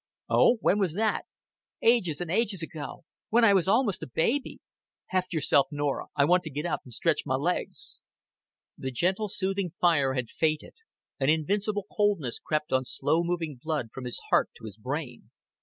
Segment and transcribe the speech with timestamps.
[0.31, 0.57] "Oh.
[0.61, 1.25] When was that?"
[1.83, 4.57] "Ages and ages ago, when I was almost a baby."
[5.09, 6.07] "Heft yourself, Norah.
[6.15, 7.99] I want to get up, an' stretch ma legs."
[8.75, 10.73] The gentle soothing fire had faded
[11.19, 15.29] an invincible coldness crept on slow moving blood from his heart to his brain.